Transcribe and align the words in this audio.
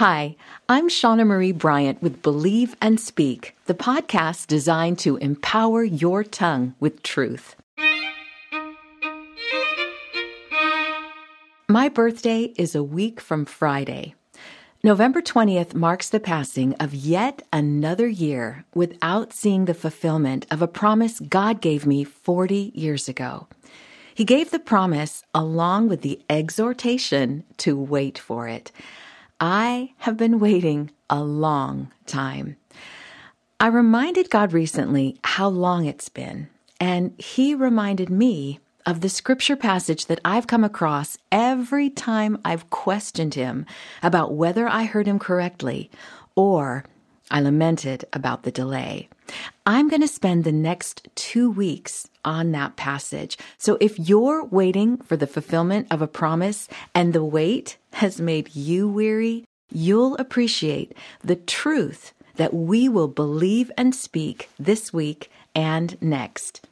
Hi, 0.00 0.36
I'm 0.66 0.88
Shauna 0.88 1.26
Marie 1.26 1.52
Bryant 1.52 2.00
with 2.00 2.22
Believe 2.22 2.74
and 2.80 2.98
Speak, 2.98 3.54
the 3.66 3.74
podcast 3.74 4.46
designed 4.46 4.98
to 5.00 5.18
empower 5.18 5.84
your 5.84 6.24
tongue 6.24 6.74
with 6.80 7.02
truth. 7.02 7.54
My 11.68 11.90
birthday 11.90 12.54
is 12.56 12.74
a 12.74 12.82
week 12.82 13.20
from 13.20 13.44
Friday. 13.44 14.14
November 14.82 15.20
20th 15.20 15.74
marks 15.74 16.08
the 16.08 16.18
passing 16.18 16.72
of 16.76 16.94
yet 16.94 17.42
another 17.52 18.08
year 18.08 18.64
without 18.74 19.34
seeing 19.34 19.66
the 19.66 19.74
fulfillment 19.74 20.46
of 20.50 20.62
a 20.62 20.66
promise 20.66 21.20
God 21.20 21.60
gave 21.60 21.84
me 21.84 22.04
40 22.04 22.72
years 22.74 23.06
ago. 23.06 23.48
He 24.14 24.24
gave 24.24 24.50
the 24.50 24.58
promise 24.58 25.24
along 25.34 25.90
with 25.90 26.00
the 26.00 26.22
exhortation 26.30 27.44
to 27.58 27.76
wait 27.76 28.18
for 28.18 28.48
it. 28.48 28.72
I 29.40 29.94
have 29.98 30.18
been 30.18 30.38
waiting 30.38 30.90
a 31.08 31.22
long 31.24 31.90
time. 32.04 32.56
I 33.58 33.68
reminded 33.68 34.28
God 34.28 34.52
recently 34.52 35.18
how 35.24 35.48
long 35.48 35.86
it's 35.86 36.10
been, 36.10 36.48
and 36.78 37.14
He 37.18 37.54
reminded 37.54 38.10
me 38.10 38.60
of 38.84 39.00
the 39.00 39.08
scripture 39.08 39.56
passage 39.56 40.06
that 40.06 40.20
I've 40.26 40.46
come 40.46 40.62
across 40.62 41.16
every 41.32 41.88
time 41.88 42.38
I've 42.44 42.68
questioned 42.68 43.34
Him 43.34 43.64
about 44.02 44.34
whether 44.34 44.68
I 44.68 44.84
heard 44.84 45.06
Him 45.06 45.18
correctly 45.18 45.90
or 46.36 46.84
I 47.30 47.40
lamented 47.40 48.04
about 48.12 48.42
the 48.42 48.50
delay. 48.50 49.08
I'm 49.66 49.88
going 49.88 50.00
to 50.00 50.08
spend 50.08 50.44
the 50.44 50.52
next 50.52 51.08
two 51.14 51.50
weeks 51.50 52.08
on 52.24 52.52
that 52.52 52.76
passage. 52.76 53.38
So 53.58 53.78
if 53.80 53.98
you're 53.98 54.44
waiting 54.44 54.98
for 54.98 55.16
the 55.16 55.26
fulfillment 55.26 55.86
of 55.90 56.02
a 56.02 56.08
promise 56.08 56.68
and 56.94 57.12
the 57.12 57.24
wait 57.24 57.76
has 57.94 58.20
made 58.20 58.54
you 58.54 58.88
weary, 58.88 59.44
you'll 59.70 60.16
appreciate 60.16 60.92
the 61.22 61.36
truth 61.36 62.12
that 62.36 62.54
we 62.54 62.88
will 62.88 63.08
believe 63.08 63.70
and 63.76 63.94
speak 63.94 64.48
this 64.58 64.92
week 64.92 65.30
and 65.54 66.00
next. 66.00 66.66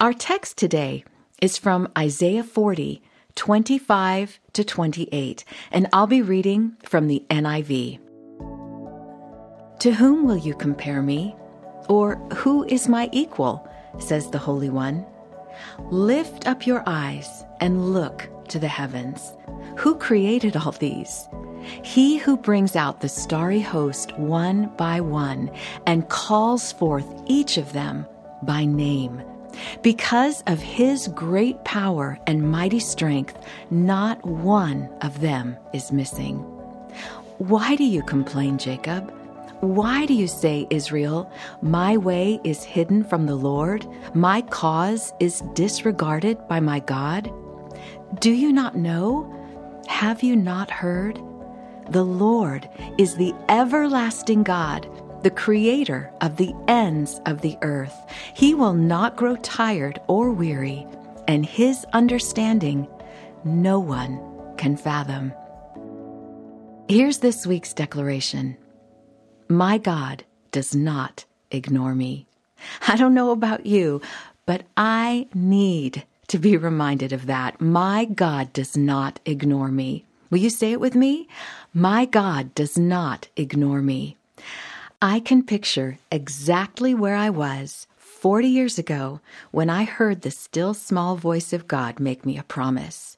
Our 0.00 0.12
text 0.12 0.58
today 0.58 1.04
is 1.40 1.56
from 1.56 1.88
Isaiah 1.96 2.44
40, 2.44 3.02
25 3.34 4.38
to 4.52 4.64
28, 4.64 5.44
and 5.70 5.88
I'll 5.92 6.06
be 6.06 6.22
reading 6.22 6.76
from 6.82 7.06
the 7.06 7.24
NIV. 7.30 8.03
To 9.80 9.92
whom 9.92 10.26
will 10.26 10.36
you 10.36 10.54
compare 10.54 11.02
me? 11.02 11.36
Or 11.88 12.16
who 12.34 12.64
is 12.64 12.88
my 12.88 13.08
equal? 13.12 13.68
says 13.98 14.30
the 14.30 14.38
Holy 14.38 14.70
One. 14.70 15.04
Lift 15.90 16.46
up 16.46 16.66
your 16.66 16.82
eyes 16.86 17.44
and 17.60 17.92
look 17.92 18.28
to 18.48 18.58
the 18.58 18.68
heavens. 18.68 19.32
Who 19.76 19.96
created 19.96 20.56
all 20.56 20.72
these? 20.72 21.28
He 21.82 22.18
who 22.18 22.36
brings 22.36 22.76
out 22.76 23.00
the 23.00 23.08
starry 23.08 23.60
host 23.60 24.16
one 24.18 24.70
by 24.76 25.00
one 25.00 25.50
and 25.86 26.08
calls 26.08 26.72
forth 26.72 27.06
each 27.26 27.56
of 27.56 27.72
them 27.72 28.06
by 28.42 28.64
name. 28.64 29.22
Because 29.82 30.42
of 30.46 30.60
his 30.60 31.08
great 31.08 31.64
power 31.64 32.18
and 32.26 32.50
mighty 32.50 32.80
strength, 32.80 33.38
not 33.70 34.24
one 34.24 34.90
of 35.00 35.20
them 35.20 35.56
is 35.72 35.92
missing. 35.92 36.38
Why 37.38 37.76
do 37.76 37.84
you 37.84 38.02
complain, 38.02 38.58
Jacob? 38.58 39.12
Why 39.64 40.04
do 40.04 40.12
you 40.12 40.28
say, 40.28 40.66
Israel, 40.68 41.32
my 41.62 41.96
way 41.96 42.38
is 42.44 42.62
hidden 42.62 43.02
from 43.02 43.24
the 43.24 43.34
Lord? 43.34 43.86
My 44.14 44.42
cause 44.42 45.14
is 45.20 45.42
disregarded 45.54 46.46
by 46.48 46.60
my 46.60 46.80
God? 46.80 47.32
Do 48.20 48.30
you 48.30 48.52
not 48.52 48.76
know? 48.76 49.30
Have 49.88 50.22
you 50.22 50.36
not 50.36 50.70
heard? 50.70 51.18
The 51.88 52.04
Lord 52.04 52.68
is 52.98 53.16
the 53.16 53.34
everlasting 53.48 54.42
God, 54.42 54.86
the 55.22 55.30
creator 55.30 56.12
of 56.20 56.36
the 56.36 56.54
ends 56.68 57.22
of 57.24 57.40
the 57.40 57.56
earth. 57.62 57.94
He 58.34 58.54
will 58.54 58.74
not 58.74 59.16
grow 59.16 59.36
tired 59.36 59.98
or 60.08 60.30
weary, 60.30 60.86
and 61.26 61.46
his 61.46 61.86
understanding 61.94 62.86
no 63.44 63.80
one 63.80 64.20
can 64.58 64.76
fathom. 64.76 65.32
Here's 66.86 67.18
this 67.18 67.46
week's 67.46 67.72
declaration. 67.72 68.58
My 69.54 69.78
God 69.78 70.24
does 70.50 70.74
not 70.74 71.26
ignore 71.52 71.94
me. 71.94 72.26
I 72.88 72.96
don't 72.96 73.14
know 73.14 73.30
about 73.30 73.66
you, 73.66 74.02
but 74.46 74.64
I 74.76 75.28
need 75.32 76.04
to 76.26 76.40
be 76.40 76.56
reminded 76.56 77.12
of 77.12 77.26
that. 77.26 77.60
My 77.60 78.04
God 78.04 78.52
does 78.52 78.76
not 78.76 79.20
ignore 79.24 79.68
me. 79.68 80.06
Will 80.28 80.38
you 80.38 80.50
say 80.50 80.72
it 80.72 80.80
with 80.80 80.96
me? 80.96 81.28
My 81.72 82.04
God 82.04 82.52
does 82.56 82.76
not 82.76 83.28
ignore 83.36 83.80
me. 83.80 84.16
I 85.00 85.20
can 85.20 85.44
picture 85.44 85.98
exactly 86.10 86.92
where 86.92 87.14
I 87.14 87.30
was 87.30 87.86
40 87.96 88.48
years 88.48 88.76
ago 88.76 89.20
when 89.52 89.70
I 89.70 89.84
heard 89.84 90.22
the 90.22 90.32
still 90.32 90.74
small 90.74 91.14
voice 91.14 91.52
of 91.52 91.68
God 91.68 92.00
make 92.00 92.26
me 92.26 92.36
a 92.36 92.42
promise. 92.42 93.16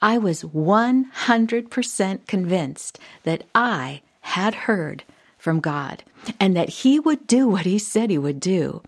I 0.00 0.16
was 0.16 0.42
100% 0.42 2.26
convinced 2.26 2.98
that 3.24 3.44
I 3.54 4.00
had 4.22 4.54
heard 4.54 5.04
from 5.40 5.60
God 5.60 6.04
and 6.38 6.54
that 6.56 6.68
He 6.68 7.00
would 7.00 7.26
do 7.26 7.48
what 7.48 7.64
He 7.64 7.78
said 7.78 8.10
He 8.10 8.18
would 8.18 8.38
do. 8.40 8.82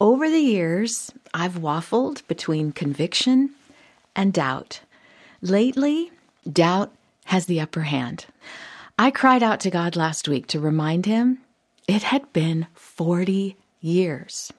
Over 0.00 0.28
the 0.28 0.40
years, 0.40 1.12
I've 1.34 1.58
waffled 1.58 2.26
between 2.26 2.72
conviction 2.72 3.50
and 4.16 4.32
doubt. 4.32 4.80
Lately, 5.40 6.10
doubt 6.50 6.92
has 7.26 7.46
the 7.46 7.60
upper 7.60 7.82
hand. 7.82 8.26
I 8.98 9.10
cried 9.10 9.42
out 9.42 9.60
to 9.60 9.70
God 9.70 9.96
last 9.96 10.28
week 10.28 10.46
to 10.48 10.60
remind 10.60 11.06
Him 11.06 11.38
it 11.86 12.02
had 12.02 12.32
been 12.32 12.66
40 12.74 13.56
years. 13.80 14.52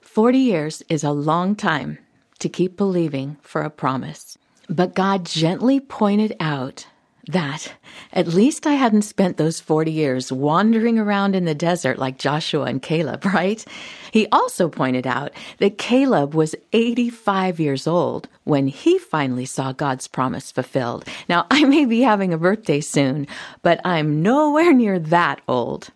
40 0.00 0.38
years 0.38 0.82
is 0.88 1.04
a 1.04 1.10
long 1.10 1.56
time 1.56 1.98
to 2.38 2.48
keep 2.48 2.76
believing 2.76 3.36
for 3.42 3.62
a 3.62 3.70
promise. 3.70 4.36
But 4.68 4.94
God 4.94 5.24
gently 5.24 5.80
pointed 5.80 6.36
out 6.38 6.86
that 7.28 7.72
at 8.12 8.26
least 8.26 8.66
I 8.66 8.72
hadn't 8.72 9.02
spent 9.02 9.36
those 9.36 9.60
40 9.60 9.92
years 9.92 10.32
wandering 10.32 10.98
around 10.98 11.34
in 11.34 11.44
the 11.44 11.54
desert 11.54 11.98
like 11.98 12.18
Joshua 12.18 12.64
and 12.64 12.82
Caleb, 12.82 13.24
right? 13.34 13.64
He 14.10 14.26
also 14.32 14.68
pointed 14.68 15.06
out 15.06 15.32
that 15.58 15.78
Caleb 15.78 16.34
was 16.34 16.54
85 16.72 17.60
years 17.60 17.86
old 17.86 18.28
when 18.44 18.66
he 18.66 18.98
finally 18.98 19.46
saw 19.46 19.72
God's 19.72 20.08
promise 20.08 20.50
fulfilled. 20.50 21.06
Now, 21.28 21.46
I 21.50 21.64
may 21.64 21.84
be 21.84 22.00
having 22.00 22.32
a 22.32 22.38
birthday 22.38 22.80
soon, 22.80 23.26
but 23.62 23.80
I'm 23.84 24.22
nowhere 24.22 24.72
near 24.72 24.98
that 24.98 25.40
old. 25.46 25.90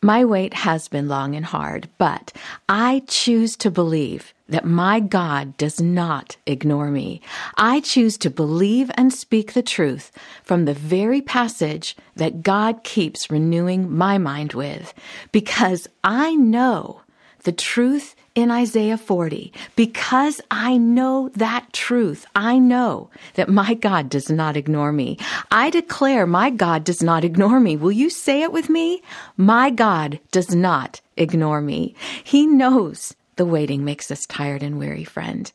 My 0.00 0.24
wait 0.24 0.54
has 0.54 0.86
been 0.86 1.08
long 1.08 1.34
and 1.34 1.44
hard, 1.44 1.88
but 1.98 2.32
I 2.68 3.02
choose 3.08 3.56
to 3.56 3.70
believe 3.70 4.32
that 4.48 4.64
my 4.64 5.00
God 5.00 5.56
does 5.56 5.80
not 5.80 6.36
ignore 6.46 6.90
me. 6.90 7.20
I 7.56 7.80
choose 7.80 8.16
to 8.18 8.30
believe 8.30 8.90
and 8.94 9.12
speak 9.12 9.52
the 9.52 9.62
truth 9.62 10.10
from 10.42 10.64
the 10.64 10.74
very 10.74 11.20
passage 11.20 11.96
that 12.16 12.42
God 12.42 12.82
keeps 12.82 13.30
renewing 13.30 13.94
my 13.94 14.18
mind 14.18 14.54
with 14.54 14.94
because 15.32 15.86
I 16.02 16.34
know 16.34 17.02
the 17.44 17.52
truth 17.52 18.14
in 18.34 18.50
Isaiah 18.50 18.98
40. 18.98 19.52
Because 19.74 20.40
I 20.50 20.76
know 20.76 21.30
that 21.30 21.72
truth, 21.72 22.24
I 22.36 22.58
know 22.58 23.10
that 23.34 23.48
my 23.48 23.74
God 23.74 24.08
does 24.08 24.30
not 24.30 24.56
ignore 24.56 24.92
me. 24.92 25.18
I 25.50 25.70
declare 25.70 26.26
my 26.26 26.50
God 26.50 26.84
does 26.84 27.02
not 27.02 27.24
ignore 27.24 27.58
me. 27.58 27.76
Will 27.76 27.92
you 27.92 28.10
say 28.10 28.42
it 28.42 28.52
with 28.52 28.68
me? 28.68 29.02
My 29.36 29.70
God 29.70 30.20
does 30.30 30.54
not 30.54 31.00
ignore 31.16 31.60
me. 31.60 31.94
He 32.22 32.46
knows 32.46 33.14
the 33.38 33.46
waiting 33.46 33.84
makes 33.84 34.10
us 34.10 34.26
tired 34.26 34.62
and 34.62 34.78
weary, 34.78 35.04
friend. 35.04 35.50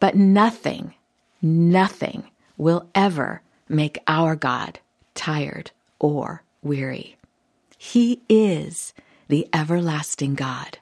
But 0.00 0.14
nothing, 0.16 0.94
nothing 1.42 2.24
will 2.56 2.88
ever 2.94 3.42
make 3.68 3.98
our 4.06 4.34
God 4.34 4.78
tired 5.14 5.70
or 5.98 6.42
weary. 6.62 7.16
He 7.76 8.22
is 8.28 8.94
the 9.28 9.46
everlasting 9.52 10.34
God. 10.34 10.78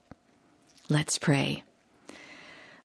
Let's 0.89 1.19
pray. 1.19 1.65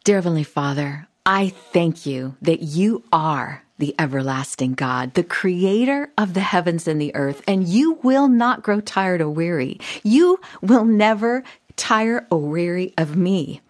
Dear 0.04 0.16
Heavenly 0.16 0.44
Father, 0.44 1.08
I 1.26 1.50
thank 1.50 2.06
you 2.06 2.36
that 2.42 2.62
you 2.62 3.04
are 3.12 3.64
the 3.78 3.96
everlasting 4.00 4.74
God, 4.74 5.14
the 5.14 5.24
creator 5.24 6.12
of 6.18 6.34
the 6.34 6.42
heavens 6.42 6.88
and 6.88 7.02
the 7.02 7.16
earth, 7.16 7.42
and 7.48 7.68
you 7.68 7.94
will 8.04 8.28
not 8.28 8.64
grow 8.64 8.82
tired 8.82 9.22
or 9.22 9.30
weary. 9.30 9.80
You 10.04 10.40
will 10.62 10.86
never 10.86 11.44
tire 11.80 12.28
or 12.30 12.40
weary 12.40 12.94
of 12.98 13.16
me, 13.16 13.62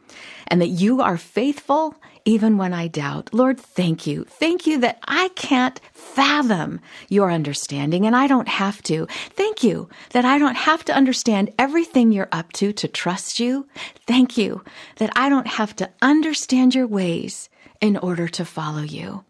and 0.48 0.62
that 0.62 0.68
you 0.68 1.02
are 1.02 1.18
faithful 1.18 1.96
even 2.26 2.58
when 2.58 2.74
I 2.74 2.88
doubt. 2.88 3.30
Lord, 3.34 3.60
thank 3.60 4.06
you. 4.06 4.26
Thank 4.26 4.68
you 4.68 4.80
that 4.80 5.00
I 5.08 5.30
can't 5.30 5.80
fathom 5.94 6.80
your 7.08 7.32
understanding 7.32 8.06
and 8.06 8.16
I 8.16 8.28
don't 8.28 8.48
have 8.48 8.84
to. 8.84 9.08
Thank 9.32 9.64
you 9.64 9.90
that 10.12 10.26
I 10.26 10.38
don't 10.38 10.58
have 10.58 10.84
to 10.86 10.94
understand 10.94 11.54
everything 11.58 12.12
you're 12.12 12.30
up 12.32 12.52
to 12.54 12.74
to 12.74 12.88
trust 12.88 13.40
you. 13.40 13.68
Thank 14.06 14.38
you 14.38 14.64
that 14.98 15.12
I 15.16 15.30
don't 15.30 15.48
have 15.48 15.76
to 15.78 15.90
understand 16.02 16.76
your 16.76 16.88
ways 16.88 17.50
in 17.82 17.98
order 17.98 18.28
to 18.28 18.46
follow 18.46 18.82
you. 18.82 19.24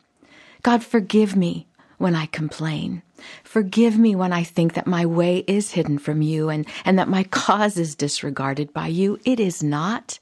God, 0.62 0.84
forgive 0.84 1.36
me 1.36 1.69
when 2.00 2.16
I 2.16 2.26
complain. 2.26 3.04
Forgive 3.44 4.00
me 4.00 4.16
when 4.16 4.34
I 4.34 4.44
think 4.44 4.74
that 4.74 4.88
my 4.88 5.06
way 5.06 5.44
is 5.46 5.72
hidden 5.72 6.00
from 6.00 6.24
you 6.24 6.50
and, 6.50 6.66
and 6.84 6.98
that 6.98 7.08
my 7.08 7.24
cause 7.26 7.78
is 7.78 7.94
disregarded 7.94 8.74
by 8.74 8.88
you. 8.88 9.20
It 9.24 9.40
is 9.40 9.62
not. 9.62 10.18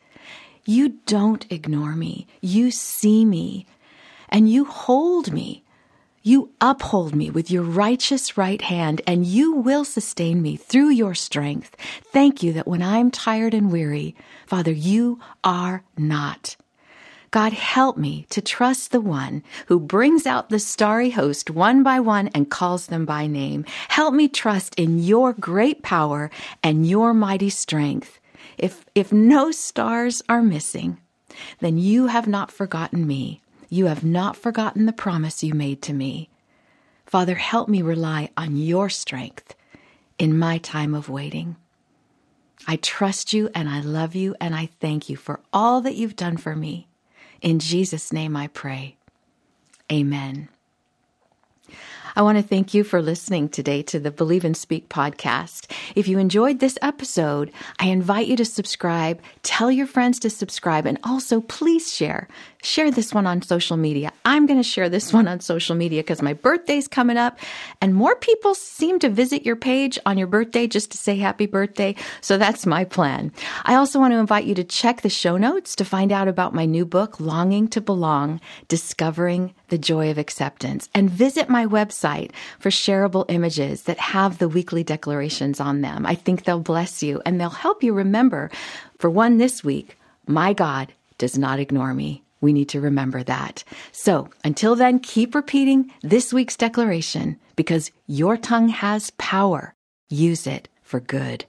You 0.65 0.97
don't 1.06 1.50
ignore 1.50 1.95
me. 1.95 2.27
You 2.41 2.71
see 2.71 3.24
me 3.24 3.65
and 4.29 4.50
you 4.50 4.65
hold 4.65 5.31
me. 5.31 5.63
You 6.24 6.51
uphold 6.59 7.15
me 7.15 7.29
with 7.29 7.50
your 7.50 7.63
righteous 7.63 8.38
right 8.38 8.62
hand, 8.62 9.01
and 9.07 9.25
you 9.25 9.53
will 9.53 9.85
sustain 9.85 10.41
me 10.41 10.57
through 10.57 10.89
your 10.89 11.15
strength. 11.15 11.77
Thank 12.12 12.44
you 12.44 12.51
that 12.51 12.68
when 12.68 12.81
I'm 12.81 13.12
tired 13.12 13.53
and 13.53 13.71
weary, 13.71 14.13
Father, 14.45 14.73
you 14.73 15.21
are 15.45 15.85
not. 15.97 16.57
God, 17.31 17.51
help 17.53 17.97
me 17.97 18.25
to 18.29 18.41
trust 18.41 18.91
the 18.91 19.01
one 19.01 19.44
who 19.68 19.79
brings 19.79 20.25
out 20.25 20.50
the 20.50 20.59
starry 20.59 21.09
host 21.09 21.50
one 21.50 21.83
by 21.83 22.00
one 22.00 22.29
and 22.29 22.50
calls 22.50 22.88
them 22.88 23.06
by 23.06 23.27
name. 23.27 23.65
Help 23.89 24.13
me 24.13 24.27
trust 24.27 24.75
in 24.75 25.00
your 25.00 25.33
great 25.33 25.83
power 25.83 26.31
and 26.63 26.88
your 26.88 27.13
mighty 27.13 27.50
strength. 27.50 28.19
If, 28.57 28.85
if 28.95 29.12
no 29.12 29.51
stars 29.51 30.21
are 30.29 30.41
missing, 30.41 31.00
then 31.59 31.77
you 31.77 32.07
have 32.07 32.27
not 32.27 32.51
forgotten 32.51 33.06
me. 33.06 33.41
You 33.69 33.88
have 33.88 34.03
not 34.03 34.38
forgotten 34.38 34.85
the 34.85 34.94
promise 34.94 35.44
you 35.44 35.53
made 35.53 35.81
to 35.83 35.94
me. 35.94 36.30
Father, 37.06 37.35
help 37.35 37.68
me 37.68 37.81
rely 37.81 38.30
on 38.38 38.56
your 38.56 38.89
strength 38.89 39.53
in 40.18 40.38
my 40.38 40.57
time 40.57 40.95
of 40.95 41.09
waiting. 41.09 41.57
I 42.68 42.77
trust 42.77 43.33
you 43.33 43.50
and 43.53 43.69
I 43.69 43.81
love 43.81 44.15
you 44.15 44.35
and 44.39 44.56
I 44.56 44.69
thank 44.80 45.09
you 45.09 45.18
for 45.18 45.41
all 45.51 45.81
that 45.81 45.95
you've 45.95 46.15
done 46.15 46.38
for 46.38 46.56
me. 46.56 46.88
In 47.41 47.59
Jesus' 47.59 48.11
name 48.11 48.35
I 48.35 48.47
pray. 48.47 48.95
Amen. 49.91 50.49
I 52.17 52.23
want 52.23 52.39
to 52.39 52.43
thank 52.43 52.73
you 52.73 52.83
for 52.83 52.99
listening 52.99 53.47
today 53.47 53.83
to 53.83 53.99
the 53.99 54.09
Believe 54.09 54.43
and 54.43 54.57
Speak 54.57 54.89
podcast. 54.89 55.71
If 55.95 56.07
you 56.07 56.17
enjoyed 56.17 56.59
this 56.59 56.75
episode, 56.81 57.51
I 57.77 57.89
invite 57.89 58.25
you 58.25 58.35
to 58.37 58.43
subscribe, 58.43 59.21
tell 59.43 59.71
your 59.71 59.85
friends 59.85 60.17
to 60.21 60.31
subscribe, 60.31 60.87
and 60.87 60.97
also 61.03 61.41
please 61.41 61.93
share. 61.93 62.27
Share 62.63 62.92
this 62.92 63.13
one 63.13 63.27
on 63.27 63.42
social 63.44 63.77
media. 63.77 64.12
I'm 64.25 64.45
going 64.45 64.59
to 64.59 64.63
share 64.63 64.89
this 64.89 65.13
one 65.13 65.27
on 65.27 65.39
social 65.39 65.75
media 65.75 66.01
because 66.01 66.21
my 66.21 66.33
birthday's 66.33 66.88
coming 66.88 67.15
up, 67.15 67.39
and 67.81 67.94
more 67.94 68.15
people 68.15 68.56
seem 68.56 69.00
to 69.00 69.09
visit 69.09 69.45
your 69.45 69.56
page 69.56 70.00
on 70.06 70.18
your 70.18 70.27
birthday 70.27 70.68
just 70.68 70.92
to 70.92 70.98
say 70.98 71.18
happy 71.18 71.45
birthday. 71.45 71.95
So 72.21 72.38
that's 72.38 72.65
my 72.65 72.83
plan. 72.83 73.31
I 73.63 73.75
also 73.75 74.00
want 74.00 74.13
to 74.13 74.19
invite 74.19 74.45
you 74.45 74.56
to 74.56 74.63
check 74.63 75.01
the 75.01 75.09
show 75.09 75.38
notes 75.38 75.75
to 75.75 75.86
find 75.86 76.12
out 76.12 76.27
about 76.27 76.54
my 76.54 76.65
new 76.65 76.86
book, 76.86 77.19
Longing 77.19 77.68
to 77.69 77.80
Belong 77.80 78.42
Discovering 78.68 79.54
the 79.69 79.77
Joy 79.77 80.09
of 80.09 80.18
Acceptance, 80.18 80.89
and 80.94 81.09
visit 81.09 81.50
my 81.50 81.65
website 81.65 82.31
for 82.59 82.69
shareable 82.69 83.25
images 83.30 83.83
that 83.83 84.00
have 84.00 84.39
the 84.39 84.50
weekly 84.50 84.83
declarations 84.83 85.59
on 85.59 85.81
them. 85.81 86.06
I 86.06 86.15
think 86.15 86.44
they'll 86.44 86.59
bless 86.59 87.04
you 87.04 87.21
and 87.25 87.39
they'll 87.39 87.50
help 87.50 87.83
you 87.83 87.94
remember, 87.94 88.50
for 88.98 89.09
one 89.09 89.38
this 89.38 89.63
week, 89.63 89.98
my 90.25 90.54
God 90.54 90.92
does 91.18 91.38
not 91.38 91.59
ignore 91.59 91.94
me. 91.94 92.24
We 92.41 92.53
need 92.53 92.69
to 92.69 92.81
remember 92.81 93.23
that. 93.23 93.63
So 93.91 94.29
until 94.43 94.75
then, 94.75 94.99
keep 94.99 95.33
repeating 95.33 95.91
this 96.01 96.31
week's 96.31 96.57
declaration 96.57 97.39
because 97.55 97.91
your 98.05 98.37
tongue 98.37 98.69
has 98.69 99.11
power. 99.17 99.73
Use 100.09 100.47
it 100.47 100.69
for 100.81 100.99
good. 100.99 101.45